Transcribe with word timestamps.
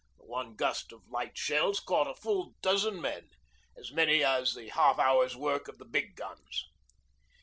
The 0.17 0.25
one 0.25 0.55
gust 0.55 0.91
of 0.93 1.05
light 1.09 1.37
shells 1.37 1.79
caught 1.79 2.07
a 2.07 2.15
full 2.15 2.55
dozen 2.63 2.99
men 2.99 3.29
as 3.77 3.91
many 3.91 4.23
as 4.23 4.55
the 4.55 4.69
half 4.69 4.97
hour's 4.97 5.35
work 5.35 5.67
of 5.67 5.77
the 5.77 5.85
big 5.85 6.15
guns. 6.15 6.65